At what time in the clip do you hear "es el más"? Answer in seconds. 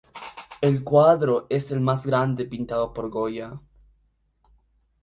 1.47-2.07